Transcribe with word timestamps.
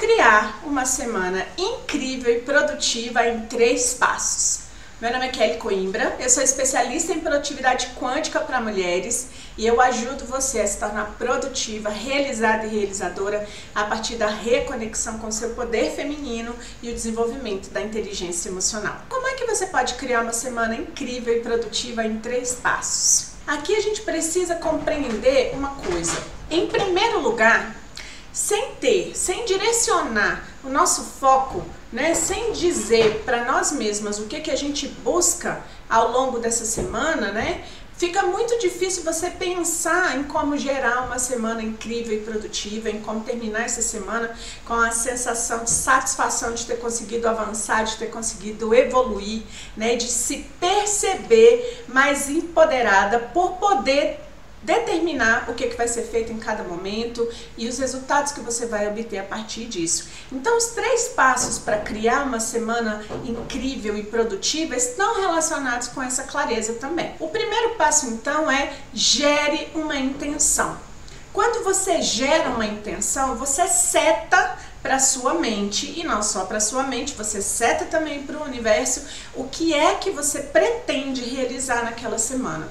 criar 0.00 0.62
uma 0.64 0.86
semana 0.86 1.46
incrível 1.58 2.32
e 2.32 2.40
produtiva 2.40 3.26
em 3.26 3.40
três 3.40 3.92
passos. 3.92 4.60
Meu 4.98 5.12
nome 5.12 5.26
é 5.26 5.28
Kelly 5.28 5.58
Coimbra, 5.58 6.16
eu 6.18 6.30
sou 6.30 6.42
especialista 6.42 7.12
em 7.12 7.20
produtividade 7.20 7.88
quântica 8.00 8.40
para 8.40 8.62
mulheres 8.62 9.28
e 9.58 9.66
eu 9.66 9.78
ajudo 9.78 10.24
você 10.24 10.62
a 10.62 10.66
se 10.66 10.78
tornar 10.78 11.16
produtiva, 11.18 11.90
realizada 11.90 12.66
e 12.66 12.70
realizadora 12.70 13.46
a 13.74 13.84
partir 13.84 14.14
da 14.14 14.28
reconexão 14.28 15.18
com 15.18 15.30
seu 15.30 15.50
poder 15.50 15.90
feminino 15.90 16.56
e 16.82 16.88
o 16.88 16.94
desenvolvimento 16.94 17.68
da 17.68 17.82
inteligência 17.82 18.48
emocional. 18.48 19.02
Como 19.06 19.28
é 19.28 19.34
que 19.34 19.44
você 19.44 19.66
pode 19.66 19.94
criar 19.94 20.22
uma 20.22 20.32
semana 20.32 20.76
incrível 20.76 21.36
e 21.36 21.40
produtiva 21.40 22.06
em 22.06 22.18
três 22.20 22.54
passos? 22.54 23.32
Aqui 23.46 23.76
a 23.76 23.80
gente 23.82 24.00
precisa 24.00 24.54
compreender 24.54 25.52
uma 25.54 25.74
coisa. 25.74 26.16
Em 26.50 26.66
primeiro 26.66 27.20
lugar, 27.20 27.79
sem 28.32 28.74
ter, 28.76 29.12
sem 29.16 29.44
direcionar 29.44 30.44
o 30.64 30.68
nosso 30.68 31.02
foco, 31.02 31.64
né, 31.92 32.14
sem 32.14 32.52
dizer 32.52 33.22
para 33.24 33.44
nós 33.44 33.72
mesmas 33.72 34.18
o 34.18 34.26
que, 34.26 34.40
que 34.40 34.50
a 34.50 34.56
gente 34.56 34.86
busca 34.86 35.60
ao 35.88 36.12
longo 36.12 36.38
dessa 36.38 36.64
semana, 36.64 37.32
né, 37.32 37.64
fica 38.00 38.22
muito 38.22 38.58
difícil 38.58 39.02
você 39.02 39.28
pensar 39.30 40.16
em 40.16 40.24
como 40.24 40.56
gerar 40.56 41.02
uma 41.02 41.18
semana 41.18 41.60
incrível 41.62 42.16
e 42.16 42.20
produtiva, 42.20 42.88
em 42.88 43.00
como 43.00 43.20
terminar 43.20 43.64
essa 43.64 43.82
semana 43.82 44.34
com 44.64 44.72
a 44.72 44.90
sensação 44.90 45.64
de 45.64 45.70
satisfação 45.70 46.54
de 46.54 46.64
ter 46.64 46.78
conseguido 46.78 47.28
avançar, 47.28 47.84
de 47.84 47.96
ter 47.96 48.06
conseguido 48.06 48.72
evoluir, 48.74 49.42
né, 49.76 49.96
de 49.96 50.06
se 50.06 50.46
perceber 50.58 51.84
mais 51.88 52.30
empoderada 52.30 53.18
por 53.18 53.58
poder 53.58 54.18
determinar 54.62 55.48
o 55.48 55.54
que, 55.54 55.68
que 55.68 55.76
vai 55.76 55.88
ser 55.88 56.02
feito 56.02 56.32
em 56.32 56.38
cada 56.38 56.62
momento 56.62 57.26
e 57.56 57.68
os 57.68 57.78
resultados 57.78 58.32
que 58.32 58.40
você 58.40 58.66
vai 58.66 58.86
obter 58.88 59.18
a 59.18 59.24
partir 59.24 59.66
disso. 59.66 60.08
Então, 60.30 60.56
os 60.56 60.66
três 60.66 61.08
passos 61.08 61.58
para 61.58 61.78
criar 61.78 62.24
uma 62.24 62.40
semana 62.40 63.04
incrível 63.24 63.96
e 63.96 64.02
produtiva 64.02 64.76
estão 64.76 65.20
relacionados 65.20 65.88
com 65.88 66.02
essa 66.02 66.24
clareza 66.24 66.74
também. 66.74 67.14
O 67.18 67.28
primeiro 67.28 67.70
passo, 67.76 68.06
então, 68.08 68.50
é 68.50 68.72
gere 68.92 69.68
uma 69.74 69.96
intenção. 69.96 70.76
Quando 71.32 71.62
você 71.62 72.02
gera 72.02 72.50
uma 72.50 72.66
intenção, 72.66 73.36
você 73.36 73.66
seta 73.68 74.58
para 74.82 74.98
sua 74.98 75.34
mente 75.34 75.94
e 75.98 76.02
não 76.02 76.22
só 76.22 76.44
para 76.44 76.58
sua 76.58 76.82
mente, 76.82 77.14
você 77.14 77.40
seta 77.40 77.84
também 77.84 78.22
para 78.22 78.38
o 78.38 78.44
universo 78.44 79.04
o 79.34 79.44
que 79.44 79.74
é 79.74 79.94
que 79.94 80.10
você 80.10 80.40
pretende 80.40 81.22
realizar 81.22 81.84
naquela 81.84 82.18
semana. 82.18 82.68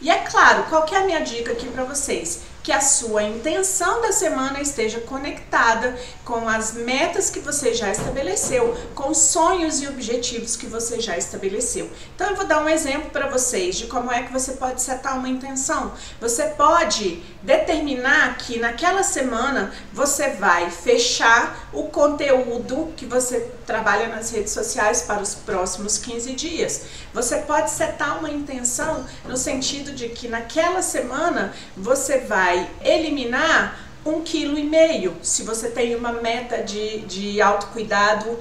E 0.00 0.10
é 0.10 0.18
claro, 0.18 0.64
qual 0.64 0.84
que 0.84 0.94
é 0.94 0.98
a 0.98 1.04
minha 1.04 1.20
dica 1.20 1.52
aqui 1.52 1.66
para 1.68 1.84
vocês? 1.84 2.42
Que 2.62 2.72
a 2.72 2.80
sua 2.80 3.22
intenção 3.22 4.02
da 4.02 4.12
semana 4.12 4.60
esteja 4.60 5.00
conectada 5.00 5.98
com 6.24 6.48
as 6.48 6.74
metas 6.74 7.30
que 7.30 7.40
você 7.40 7.74
já 7.74 7.90
estabeleceu, 7.90 8.76
com 8.94 9.10
os 9.10 9.18
sonhos 9.18 9.80
e 9.80 9.88
objetivos 9.88 10.56
que 10.56 10.66
você 10.66 11.00
já 11.00 11.16
estabeleceu. 11.16 11.90
Então 12.14 12.30
eu 12.30 12.36
vou 12.36 12.46
dar 12.46 12.62
um 12.62 12.68
exemplo 12.68 13.10
para 13.10 13.28
vocês 13.28 13.76
de 13.76 13.86
como 13.86 14.12
é 14.12 14.22
que 14.22 14.32
você 14.32 14.52
pode 14.52 14.82
setar 14.82 15.18
uma 15.18 15.28
intenção. 15.28 15.92
Você 16.20 16.46
pode 16.48 17.22
determinar 17.42 18.36
que 18.36 18.58
naquela 18.58 19.02
semana 19.02 19.72
você 19.92 20.30
vai 20.30 20.70
fechar 20.70 21.68
o 21.72 21.84
conteúdo 21.84 22.92
que 22.96 23.06
você 23.06 23.50
trabalha 23.66 24.08
nas 24.08 24.30
redes 24.30 24.52
sociais 24.52 25.02
para 25.02 25.22
os 25.22 25.34
próximos 25.34 25.96
15 25.96 26.32
dias. 26.34 26.82
Você 27.14 27.38
pode 27.38 27.70
setar 27.70 28.18
uma 28.18 28.30
intenção 28.30 29.06
no 29.24 29.36
sentido 29.36 29.92
de 29.92 30.08
que 30.08 30.28
naquela 30.28 30.82
semana 30.82 31.52
você 31.76 32.18
vai 32.18 32.49
vai 32.50 32.68
eliminar 32.82 33.78
um 34.04 34.22
quilo 34.22 34.58
e 34.58 34.64
meio. 34.64 35.16
Se 35.22 35.44
você 35.44 35.70
tem 35.70 35.94
uma 35.94 36.12
meta 36.12 36.62
de, 36.62 37.00
de 37.02 37.40
autocuidado 37.40 38.38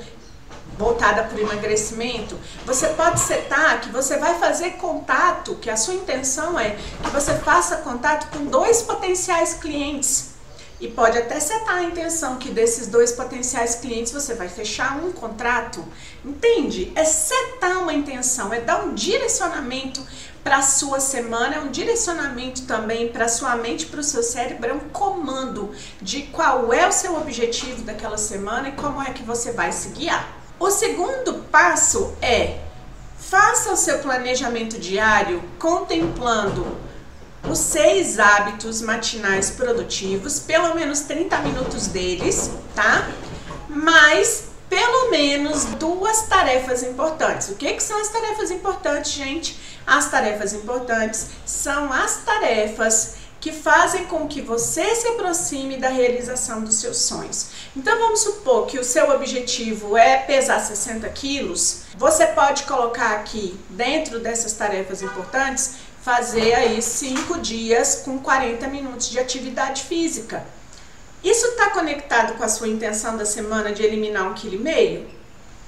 voltada 0.78 1.24
para 1.24 1.38
o 1.38 1.42
emagrecimento, 1.42 2.40
você 2.66 2.88
pode 2.90 3.20
setar 3.20 3.82
que 3.82 3.90
você 3.90 4.18
vai 4.18 4.40
fazer 4.40 4.72
contato, 4.72 5.56
que 5.56 5.70
a 5.70 5.76
sua 5.76 5.94
intenção 5.94 6.58
é 6.58 6.78
que 7.04 7.10
você 7.12 7.36
faça 7.36 7.78
contato 7.78 8.36
com 8.36 8.46
dois 8.46 8.82
potenciais 8.82 9.56
clientes. 9.56 10.29
E 10.80 10.88
pode 10.88 11.18
até 11.18 11.40
setar 11.40 11.76
a 11.76 11.84
intenção 11.84 12.38
que 12.38 12.50
desses 12.50 12.88
dois 12.88 13.12
potenciais 13.12 13.76
clientes 13.76 14.14
você 14.14 14.34
vai 14.34 14.48
fechar 14.48 14.96
um 14.98 15.12
contrato. 15.12 15.84
Entende? 16.24 16.92
É 16.96 17.04
setar 17.04 17.80
uma 17.80 17.94
intenção, 17.94 18.54
é 18.54 18.62
dar 18.62 18.86
um 18.86 18.94
direcionamento 18.94 20.02
para 20.44 20.58
a 20.58 20.62
sua 20.62 21.00
semana, 21.00 21.56
é 21.56 21.60
um 21.60 21.70
direcionamento 21.70 22.66
também 22.66 23.10
para 23.10 23.28
sua 23.28 23.56
mente, 23.56 23.88
para 23.88 24.00
o 24.00 24.04
seu 24.04 24.24
cérebro, 24.24 24.70
é 24.70 24.74
um 24.74 24.80
comando 24.80 25.72
de 26.02 26.24
qual 26.24 26.74
é 26.74 26.88
o 26.88 26.92
seu 26.92 27.18
objetivo 27.18 27.84
daquela 27.84 28.18
semana 28.18 28.70
e 28.70 28.72
como 28.72 29.02
é 29.02 29.12
que 29.12 29.22
você 29.22 29.52
vai 29.52 29.72
se 29.72 29.90
guiar. 29.90 30.28
O 30.58 30.72
segundo 30.72 31.46
passo 31.52 32.14
é 32.22 32.60
faça 33.18 33.74
o 33.74 33.78
seu 33.78 34.00
planejamento 34.00 34.80
diário 34.80 35.44
contemplando 35.60 36.89
os 37.48 37.60
seis 37.60 38.20
hábitos 38.20 38.82
matinais 38.82 39.50
produtivos, 39.52 40.40
pelo 40.40 40.76
menos 40.76 41.02
30 41.02 41.38
minutos 41.40 41.88
deles, 41.88 42.52
tá? 42.76 43.08
Mais 43.70 44.50
pelo 44.70 45.10
menos 45.10 45.66
duas 45.66 46.24
tarefas 46.24 46.84
importantes. 46.84 47.50
O 47.50 47.56
que, 47.56 47.74
que 47.74 47.84
são 47.84 48.00
as 48.00 48.10
tarefas 48.10 48.52
importantes, 48.52 49.12
gente? 49.12 49.60
As 49.86 50.12
tarefas 50.12 50.54
importantes 50.54 51.28
são 51.46 51.92
as 51.92 52.18
tarefas 52.18 53.16
que 53.40 53.52
fazem 53.54 54.06
com 54.06 54.28
que 54.28 54.42
você 54.42 54.94
se 54.96 55.08
aproxime 55.08 55.78
da 55.78 55.88
realização 55.90 56.62
dos 56.62 56.76
seus 56.76 56.98
sonhos. 56.98 57.50
Então 57.76 57.98
vamos 57.98 58.22
supor 58.22 58.68
que 58.68 58.78
o 58.78 58.84
seu 58.84 59.10
objetivo 59.12 59.98
é 59.98 60.18
pesar 60.18 60.60
60 60.60 61.08
quilos. 61.10 61.84
Você 61.98 62.28
pode 62.28 62.64
colocar 62.64 63.12
aqui 63.12 63.58
dentro 63.70 64.20
dessas 64.20 64.54
tarefas 64.54 65.02
importantes 65.02 65.76
fazer 66.10 66.56
aí 66.56 66.82
5 66.82 67.38
dias 67.38 68.02
com 68.04 68.18
40 68.18 68.68
minutos 68.68 69.12
de 69.12 69.20
atividade 69.20 69.84
física. 69.84 70.44
Isso 71.24 71.46
está 71.50 71.70
conectado 71.70 72.36
com 72.36 72.44
a 72.44 72.50
sua 72.50 72.68
intenção 72.68 73.16
da 73.16 73.26
semana 73.26 73.72
de 73.72 73.84
eliminar 73.84 74.28
um 74.28 74.34
quilo 74.34 74.56
e 74.56 74.58
meio? 74.58 75.08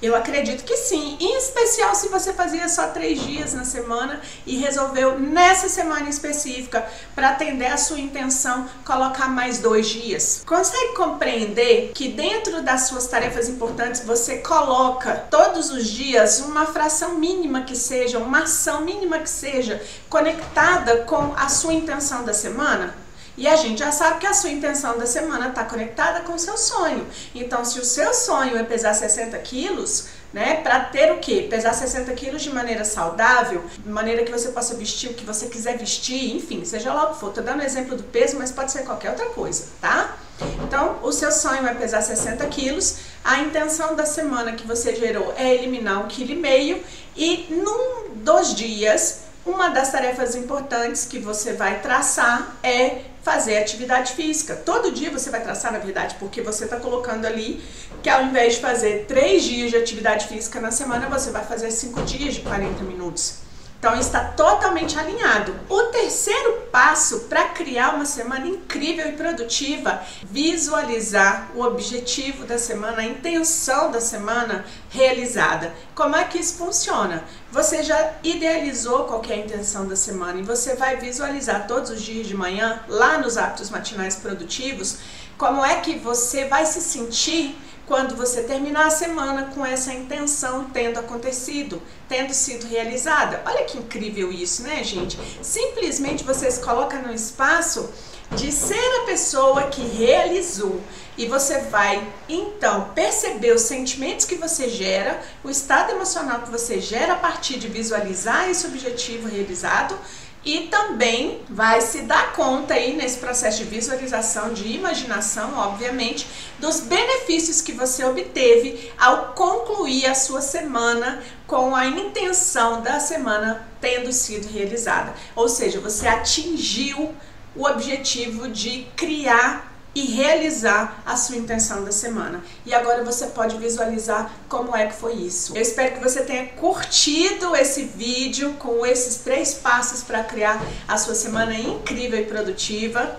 Eu 0.02 0.16
acredito 0.16 0.64
que 0.64 0.76
sim, 0.76 1.16
em 1.20 1.38
especial 1.38 1.94
se 1.94 2.08
você 2.08 2.32
fazia 2.32 2.68
só 2.68 2.88
três 2.88 3.20
dias 3.20 3.54
na 3.54 3.64
semana 3.64 4.20
e 4.44 4.56
resolveu 4.56 5.16
nessa 5.16 5.68
semana 5.68 6.08
específica 6.10 6.84
para 7.14 7.28
atender 7.28 7.66
a 7.66 7.76
sua 7.76 8.00
intenção 8.00 8.68
colocar 8.84 9.28
mais 9.28 9.60
dois 9.60 9.88
dias. 9.88 10.42
Consegue 10.44 10.94
compreender 10.94 11.92
que 11.94 12.08
dentro 12.08 12.62
das 12.62 12.88
suas 12.88 13.06
tarefas 13.06 13.48
importantes 13.48 14.00
você 14.04 14.38
coloca 14.38 15.24
todos 15.30 15.70
os 15.70 15.86
dias 15.86 16.40
uma 16.40 16.66
fração 16.66 17.14
mínima 17.14 17.62
que 17.62 17.76
seja, 17.76 18.18
uma 18.18 18.40
ação 18.40 18.80
mínima 18.80 19.20
que 19.20 19.30
seja 19.30 19.80
conectada 20.08 21.02
com 21.04 21.32
a 21.36 21.48
sua 21.48 21.74
intenção 21.74 22.24
da 22.24 22.34
semana? 22.34 23.01
E 23.36 23.48
a 23.48 23.56
gente 23.56 23.78
já 23.78 23.90
sabe 23.90 24.20
que 24.20 24.26
a 24.26 24.34
sua 24.34 24.50
intenção 24.50 24.98
da 24.98 25.06
semana 25.06 25.48
está 25.48 25.64
conectada 25.64 26.20
com 26.20 26.34
o 26.34 26.38
seu 26.38 26.56
sonho. 26.56 27.06
Então, 27.34 27.64
se 27.64 27.80
o 27.80 27.84
seu 27.84 28.12
sonho 28.12 28.56
é 28.56 28.62
pesar 28.62 28.92
60 28.92 29.38
quilos, 29.38 30.08
né, 30.32 30.56
para 30.62 30.80
ter 30.80 31.12
o 31.12 31.18
quê? 31.18 31.46
Pesar 31.48 31.72
60 31.72 32.12
quilos 32.12 32.42
de 32.42 32.50
maneira 32.50 32.84
saudável, 32.84 33.64
de 33.78 33.88
maneira 33.88 34.24
que 34.24 34.30
você 34.30 34.48
possa 34.50 34.74
vestir 34.74 35.10
o 35.10 35.14
que 35.14 35.24
você 35.24 35.46
quiser 35.46 35.76
vestir, 35.78 36.36
enfim, 36.36 36.64
seja 36.64 36.92
lá 36.92 37.10
o 37.10 37.14
que 37.14 37.20
for. 37.20 37.32
Tô 37.32 37.42
dando 37.42 37.62
exemplo 37.62 37.96
do 37.96 38.02
peso, 38.02 38.38
mas 38.38 38.50
pode 38.50 38.72
ser 38.72 38.82
qualquer 38.84 39.10
outra 39.10 39.26
coisa, 39.26 39.66
tá? 39.80 40.16
Então, 40.64 40.98
o 41.02 41.12
seu 41.12 41.30
sonho 41.30 41.66
é 41.66 41.74
pesar 41.74 42.02
60 42.02 42.44
quilos, 42.46 42.96
a 43.22 43.40
intenção 43.40 43.94
da 43.94 44.06
semana 44.06 44.52
que 44.52 44.66
você 44.66 44.94
gerou 44.96 45.32
é 45.36 45.54
eliminar 45.54 46.02
um 46.02 46.08
quilo 46.08 46.32
e 46.32 46.36
meio 46.36 46.82
e 47.16 47.46
num 47.50 48.14
dos 48.16 48.54
dias, 48.54 49.21
uma 49.44 49.68
das 49.68 49.90
tarefas 49.90 50.34
importantes 50.34 51.04
que 51.04 51.18
você 51.18 51.52
vai 51.52 51.80
traçar 51.80 52.56
é 52.62 53.02
fazer 53.22 53.58
atividade 53.58 54.12
física. 54.12 54.54
Todo 54.56 54.92
dia 54.92 55.10
você 55.10 55.30
vai 55.30 55.42
traçar, 55.42 55.72
na 55.72 55.78
verdade, 55.78 56.16
porque 56.18 56.42
você 56.42 56.64
está 56.64 56.76
colocando 56.76 57.24
ali 57.24 57.62
que 58.02 58.08
ao 58.08 58.24
invés 58.24 58.54
de 58.54 58.60
fazer 58.60 59.04
três 59.06 59.44
dias 59.44 59.70
de 59.70 59.76
atividade 59.76 60.26
física 60.26 60.60
na 60.60 60.70
semana, 60.70 61.08
você 61.08 61.30
vai 61.30 61.44
fazer 61.44 61.70
cinco 61.70 62.02
dias 62.02 62.34
de 62.34 62.40
40 62.40 62.82
minutos. 62.84 63.41
Então 63.82 63.98
está 63.98 64.20
totalmente 64.20 64.96
alinhado. 64.96 65.52
O 65.68 65.82
terceiro 65.86 66.68
passo 66.70 67.22
para 67.22 67.48
criar 67.48 67.96
uma 67.96 68.04
semana 68.04 68.46
incrível 68.46 69.08
e 69.08 69.16
produtiva, 69.16 70.00
visualizar 70.22 71.50
o 71.52 71.62
objetivo 71.64 72.46
da 72.46 72.58
semana, 72.58 72.98
a 72.98 73.04
intenção 73.04 73.90
da 73.90 74.00
semana 74.00 74.64
realizada. 74.88 75.74
Como 75.96 76.14
é 76.14 76.22
que 76.22 76.38
isso 76.38 76.58
funciona? 76.58 77.24
Você 77.50 77.82
já 77.82 78.12
idealizou 78.22 79.02
qualquer 79.06 79.38
intenção 79.38 79.84
da 79.88 79.96
semana 79.96 80.38
e 80.38 80.44
você 80.44 80.76
vai 80.76 80.98
visualizar 80.98 81.66
todos 81.66 81.90
os 81.90 82.00
dias 82.00 82.28
de 82.28 82.36
manhã, 82.36 82.84
lá 82.86 83.18
nos 83.18 83.36
hábitos 83.36 83.68
matinais 83.68 84.14
produtivos, 84.14 84.98
como 85.36 85.64
é 85.64 85.80
que 85.80 85.98
você 85.98 86.44
vai 86.44 86.64
se 86.66 86.80
sentir 86.80 87.58
quando 87.92 88.16
você 88.16 88.42
terminar 88.44 88.86
a 88.86 88.90
semana 88.90 89.50
com 89.54 89.66
essa 89.66 89.92
intenção 89.92 90.64
tendo 90.72 90.98
acontecido, 90.98 91.82
tendo 92.08 92.32
sido 92.32 92.66
realizada. 92.66 93.42
Olha 93.44 93.64
que 93.64 93.76
incrível 93.76 94.32
isso, 94.32 94.62
né, 94.62 94.82
gente? 94.82 95.20
Simplesmente 95.42 96.24
você 96.24 96.50
se 96.50 96.58
coloca 96.62 96.98
no 97.00 97.12
espaço 97.12 97.90
de 98.34 98.50
ser 98.50 99.02
a 99.02 99.04
pessoa 99.04 99.64
que 99.64 99.82
realizou. 99.82 100.80
e 101.18 101.26
você 101.26 101.58
vai 101.58 102.02
então 102.26 102.88
perceber 102.94 103.52
os 103.52 103.60
sentimentos 103.60 104.24
que 104.24 104.36
você 104.36 104.70
gera, 104.70 105.20
o 105.44 105.50
estado 105.50 105.92
emocional 105.92 106.40
que 106.40 106.50
você 106.50 106.80
gera 106.80 107.12
a 107.12 107.16
partir 107.16 107.58
de 107.58 107.68
visualizar 107.68 108.48
esse 108.48 108.66
objetivo 108.66 109.28
realizado 109.28 109.94
e 110.44 110.62
também 110.62 111.40
vai 111.48 111.80
se 111.80 112.02
dar 112.02 112.32
conta 112.32 112.74
aí 112.74 112.96
nesse 112.96 113.18
processo 113.18 113.58
de 113.58 113.64
visualização, 113.64 114.52
de 114.52 114.66
imaginação, 114.66 115.56
obviamente, 115.56 116.26
dos 116.58 116.80
benefícios 116.80 117.60
que 117.60 117.72
você 117.72 118.04
obteve 118.04 118.92
ao 118.98 119.34
concluir 119.34 120.06
a 120.06 120.14
sua 120.14 120.40
semana 120.40 121.22
com 121.46 121.76
a 121.76 121.86
intenção 121.86 122.82
da 122.82 122.98
semana 122.98 123.68
tendo 123.80 124.12
sido 124.12 124.48
realizada. 124.48 125.14
Ou 125.36 125.48
seja, 125.48 125.80
você 125.80 126.08
atingiu 126.08 127.14
o 127.54 127.66
objetivo 127.66 128.48
de 128.48 128.86
criar 128.96 129.71
e 129.94 130.06
realizar 130.06 131.02
a 131.04 131.16
sua 131.16 131.36
intenção 131.36 131.84
da 131.84 131.92
semana. 131.92 132.42
E 132.64 132.74
agora 132.74 133.04
você 133.04 133.26
pode 133.26 133.56
visualizar 133.58 134.30
como 134.48 134.74
é 134.74 134.86
que 134.86 134.94
foi 134.94 135.14
isso. 135.14 135.56
Eu 135.56 135.62
espero 135.62 135.94
que 135.94 136.00
você 136.00 136.22
tenha 136.22 136.48
curtido 136.48 137.54
esse 137.54 137.84
vídeo 137.84 138.54
com 138.54 138.84
esses 138.86 139.18
três 139.18 139.54
passos 139.54 140.02
para 140.02 140.24
criar 140.24 140.62
a 140.88 140.96
sua 140.96 141.14
semana 141.14 141.54
incrível 141.54 142.18
e 142.18 142.24
produtiva. 142.24 143.18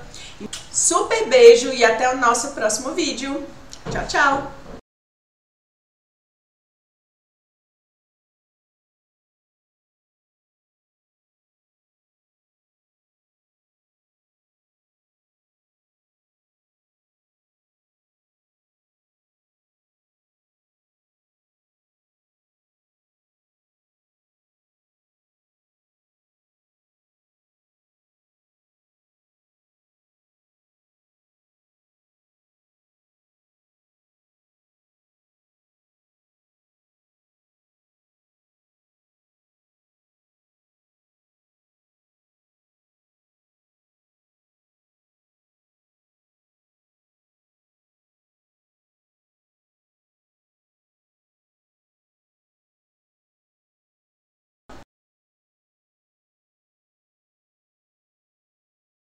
Super 0.72 1.28
beijo 1.28 1.72
e 1.72 1.86
até 1.86 2.12
o 2.14 2.18
nosso 2.18 2.50
próximo 2.50 2.94
vídeo. 2.94 3.44
Tchau, 3.92 4.08
tchau! 4.08 4.63